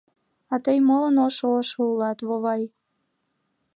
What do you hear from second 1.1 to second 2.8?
ошо-ошо улат, вовай?